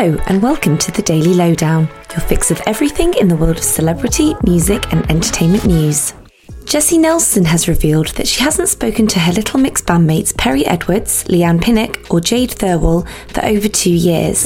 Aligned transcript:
Hello, 0.00 0.16
and 0.28 0.40
welcome 0.40 0.78
to 0.78 0.92
the 0.92 1.02
Daily 1.02 1.34
Lowdown, 1.34 1.88
your 2.12 2.20
fix 2.20 2.52
of 2.52 2.62
everything 2.66 3.14
in 3.14 3.26
the 3.26 3.34
world 3.34 3.56
of 3.56 3.64
celebrity, 3.64 4.32
music, 4.44 4.92
and 4.92 5.04
entertainment 5.10 5.64
news. 5.66 6.14
Jesy 6.66 6.98
Nelson 6.98 7.44
has 7.46 7.66
revealed 7.66 8.06
that 8.10 8.28
she 8.28 8.44
hasn't 8.44 8.68
spoken 8.68 9.08
to 9.08 9.18
her 9.18 9.32
Little 9.32 9.58
Mix 9.58 9.82
bandmates 9.82 10.32
Perrie 10.32 10.64
Edwards, 10.68 11.28
Leigh-Anne 11.28 11.58
Pinnock, 11.58 11.98
or 12.14 12.20
Jade 12.20 12.50
Thirlwall 12.50 13.08
for 13.32 13.44
over 13.44 13.66
two 13.66 13.90
years. 13.90 14.44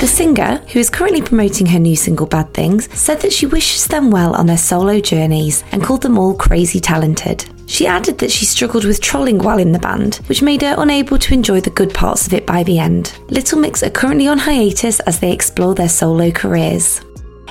The 0.00 0.06
singer, 0.06 0.62
who 0.72 0.78
is 0.78 0.90
currently 0.90 1.20
promoting 1.22 1.66
her 1.66 1.78
new 1.80 1.96
single 1.96 2.26
Bad 2.26 2.54
Things, 2.54 2.88
said 2.96 3.20
that 3.22 3.32
she 3.32 3.46
wishes 3.46 3.88
them 3.88 4.12
well 4.12 4.32
on 4.36 4.46
their 4.46 4.56
solo 4.56 5.00
journeys 5.00 5.64
and 5.72 5.82
called 5.82 6.02
them 6.02 6.16
all 6.16 6.34
crazy 6.34 6.78
talented. 6.78 7.44
She 7.66 7.84
added 7.84 8.18
that 8.18 8.30
she 8.30 8.44
struggled 8.44 8.84
with 8.84 9.00
trolling 9.00 9.38
while 9.38 9.58
in 9.58 9.72
the 9.72 9.78
band, 9.80 10.20
which 10.26 10.40
made 10.40 10.62
her 10.62 10.76
unable 10.78 11.18
to 11.18 11.34
enjoy 11.34 11.60
the 11.60 11.70
good 11.70 11.92
parts 11.92 12.28
of 12.28 12.32
it 12.32 12.46
by 12.46 12.62
the 12.62 12.78
end. 12.78 13.18
Little 13.28 13.58
Mix 13.58 13.82
are 13.82 13.90
currently 13.90 14.28
on 14.28 14.38
hiatus 14.38 15.00
as 15.00 15.18
they 15.18 15.32
explore 15.32 15.74
their 15.74 15.88
solo 15.88 16.30
careers. 16.30 17.00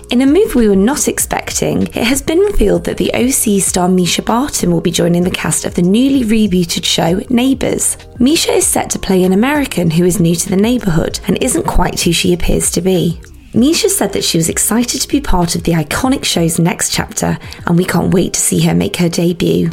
In 0.10 0.22
a 0.22 0.26
move 0.26 0.56
we 0.56 0.70
were 0.70 0.76
not 0.76 1.10
expecting, 1.10 1.88
it 1.88 1.96
has 1.96 2.22
been 2.22 2.40
revealed 2.40 2.86
that 2.86 2.96
the 2.96 3.14
OC 3.14 3.62
star 3.62 3.90
Mischa 3.90 4.24
Barton 4.24 4.72
will 4.72 4.80
be 4.80 4.90
joining 4.90 5.24
the 5.24 5.30
cast 5.30 5.66
of 5.66 5.76
the 5.76 5.82
newly 5.82 6.24
rebooted 6.24 6.86
show 6.86 7.20
Neighbours. 7.30 7.98
Mischa 8.18 8.56
is 8.56 8.66
set 8.66 8.90
to 8.92 9.00
play 9.00 9.24
an 9.24 9.34
American 9.34 9.92
who 9.92 10.06
is 10.06 10.22
new 10.22 10.34
to 10.34 10.50
the 10.50 10.56
neighbourhood 10.56 11.20
and 11.28 11.44
isn't 11.44 11.68
quite 11.68 12.00
who 12.00 12.14
she 12.14 12.32
appears 12.32 12.72
to 12.72 12.82
be. 12.82 13.20
Mischa 13.52 13.90
said 13.90 14.14
that 14.14 14.24
she 14.24 14.38
was 14.38 14.48
excited 14.48 15.02
to 15.02 15.10
be 15.10 15.20
part 15.20 15.56
of 15.56 15.64
the 15.64 15.74
iconic 15.74 16.24
show's 16.24 16.58
next 16.58 16.94
chapter, 16.94 17.38
and 17.66 17.78
we 17.78 17.84
can't 17.84 18.14
wait 18.14 18.32
to 18.34 18.40
see 18.40 18.62
her 18.62 18.74
make 18.74 18.96
her 18.96 19.10
debut. 19.10 19.70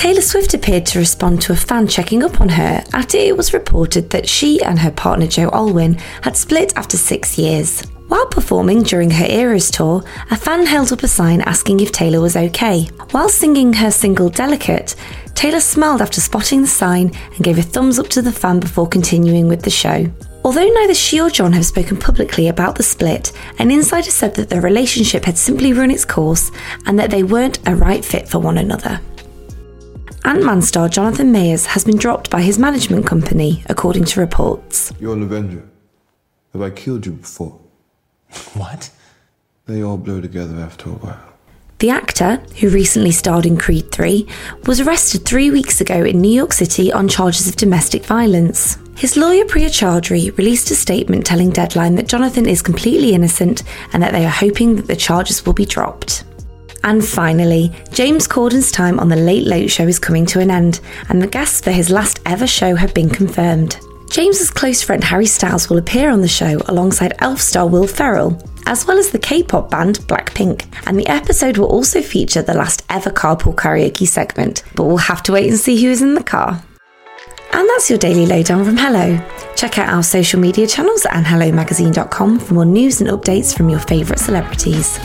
Taylor 0.00 0.22
Swift 0.22 0.54
appeared 0.54 0.86
to 0.86 0.98
respond 0.98 1.42
to 1.42 1.52
a 1.52 1.56
fan 1.56 1.86
checking 1.86 2.22
up 2.24 2.40
on 2.40 2.48
her 2.48 2.82
after 2.94 3.18
it 3.18 3.36
was 3.36 3.52
reported 3.52 4.08
that 4.08 4.26
she 4.26 4.58
and 4.62 4.78
her 4.78 4.90
partner 4.90 5.26
Joe 5.26 5.50
Alwyn 5.50 5.98
had 6.22 6.38
split 6.38 6.74
after 6.74 6.96
six 6.96 7.36
years. 7.36 7.82
While 8.08 8.24
performing 8.28 8.82
during 8.82 9.10
her 9.10 9.26
Eras 9.26 9.70
tour, 9.70 10.02
a 10.30 10.38
fan 10.38 10.64
held 10.64 10.90
up 10.90 11.02
a 11.02 11.06
sign 11.06 11.42
asking 11.42 11.80
if 11.80 11.92
Taylor 11.92 12.22
was 12.22 12.34
okay. 12.34 12.84
While 13.10 13.28
singing 13.28 13.74
her 13.74 13.90
single 13.90 14.30
Delicate, 14.30 14.96
Taylor 15.34 15.60
smiled 15.60 16.00
after 16.00 16.22
spotting 16.22 16.62
the 16.62 16.66
sign 16.66 17.12
and 17.34 17.44
gave 17.44 17.58
a 17.58 17.62
thumbs 17.62 17.98
up 17.98 18.08
to 18.08 18.22
the 18.22 18.32
fan 18.32 18.58
before 18.58 18.88
continuing 18.88 19.48
with 19.48 19.60
the 19.60 19.68
show. 19.68 20.10
Although 20.46 20.66
neither 20.66 20.94
she 20.94 21.20
or 21.20 21.28
John 21.28 21.52
have 21.52 21.66
spoken 21.66 21.98
publicly 21.98 22.48
about 22.48 22.74
the 22.74 22.82
split, 22.82 23.32
an 23.58 23.70
insider 23.70 24.10
said 24.10 24.34
that 24.36 24.48
their 24.48 24.62
relationship 24.62 25.26
had 25.26 25.36
simply 25.36 25.74
run 25.74 25.90
its 25.90 26.06
course 26.06 26.50
and 26.86 26.98
that 26.98 27.10
they 27.10 27.22
weren't 27.22 27.58
a 27.68 27.76
right 27.76 28.02
fit 28.02 28.26
for 28.26 28.38
one 28.38 28.56
another. 28.56 28.98
Ant 30.24 30.44
Man 30.44 30.60
star 30.60 30.88
Jonathan 30.88 31.32
Majors 31.32 31.66
has 31.66 31.84
been 31.84 31.96
dropped 31.96 32.30
by 32.30 32.42
his 32.42 32.58
management 32.58 33.06
company, 33.06 33.62
according 33.66 34.04
to 34.04 34.20
reports. 34.20 34.92
You're 35.00 35.14
an 35.14 35.22
Avenger. 35.22 35.66
Have 36.52 36.62
I 36.62 36.70
killed 36.70 37.06
you 37.06 37.12
before? 37.12 37.58
What? 38.54 38.90
They 39.66 39.82
all 39.82 39.96
blur 39.96 40.20
together 40.20 40.56
after 40.56 40.90
a 40.90 40.92
while. 40.92 41.30
The 41.78 41.90
actor, 41.90 42.42
who 42.60 42.68
recently 42.68 43.10
starred 43.10 43.46
in 43.46 43.56
Creed 43.56 43.90
3, 43.90 44.26
was 44.66 44.80
arrested 44.80 45.24
three 45.24 45.50
weeks 45.50 45.80
ago 45.80 46.04
in 46.04 46.20
New 46.20 46.30
York 46.30 46.52
City 46.52 46.92
on 46.92 47.08
charges 47.08 47.48
of 47.48 47.56
domestic 47.56 48.04
violence. 48.04 48.76
His 48.96 49.16
lawyer 49.16 49.46
Priya 49.46 49.70
Chaudhry 49.70 50.36
released 50.36 50.70
a 50.70 50.74
statement 50.74 51.24
telling 51.24 51.48
Deadline 51.48 51.94
that 51.94 52.08
Jonathan 52.08 52.46
is 52.46 52.60
completely 52.60 53.14
innocent 53.14 53.62
and 53.94 54.02
that 54.02 54.12
they 54.12 54.26
are 54.26 54.28
hoping 54.28 54.76
that 54.76 54.88
the 54.88 54.96
charges 54.96 55.46
will 55.46 55.54
be 55.54 55.64
dropped. 55.64 56.24
And 56.82 57.04
finally, 57.04 57.72
James 57.92 58.26
Corden's 58.26 58.72
time 58.72 58.98
on 58.98 59.08
The 59.08 59.16
Late 59.16 59.46
Late 59.46 59.70
Show 59.70 59.86
is 59.86 59.98
coming 59.98 60.24
to 60.26 60.40
an 60.40 60.50
end, 60.50 60.80
and 61.08 61.20
the 61.20 61.26
guests 61.26 61.60
for 61.60 61.70
his 61.70 61.90
last 61.90 62.20
ever 62.24 62.46
show 62.46 62.74
have 62.74 62.94
been 62.94 63.10
confirmed. 63.10 63.78
James's 64.10 64.50
close 64.50 64.82
friend 64.82 65.04
Harry 65.04 65.26
Styles 65.26 65.68
will 65.68 65.78
appear 65.78 66.10
on 66.10 66.20
the 66.20 66.28
show 66.28 66.58
alongside 66.66 67.12
Elf 67.20 67.40
star 67.40 67.68
Will 67.68 67.86
Ferrell, 67.86 68.42
as 68.66 68.86
well 68.86 68.98
as 68.98 69.10
the 69.10 69.18
K-pop 69.18 69.70
band 69.70 70.00
Blackpink. 70.00 70.66
And 70.86 70.98
the 70.98 71.06
episode 71.06 71.58
will 71.58 71.68
also 71.68 72.02
feature 72.02 72.42
the 72.42 72.54
last 72.54 72.84
ever 72.90 73.10
carpool 73.10 73.54
karaoke 73.54 74.08
segment, 74.08 74.64
but 74.74 74.84
we'll 74.84 74.96
have 74.96 75.22
to 75.24 75.32
wait 75.32 75.48
and 75.48 75.58
see 75.58 75.80
who 75.80 75.90
is 75.90 76.02
in 76.02 76.14
the 76.14 76.24
car. 76.24 76.62
And 77.52 77.68
that's 77.68 77.90
your 77.90 77.98
daily 77.98 78.26
lowdown 78.26 78.64
from 78.64 78.76
Hello. 78.76 79.20
Check 79.54 79.78
out 79.78 79.92
our 79.92 80.02
social 80.02 80.40
media 80.40 80.66
channels 80.66 81.06
and 81.06 81.26
hellomagazine.com 81.26 82.40
for 82.40 82.54
more 82.54 82.64
news 82.64 83.00
and 83.00 83.10
updates 83.10 83.56
from 83.56 83.68
your 83.68 83.80
favourite 83.80 84.18
celebrities. 84.18 84.98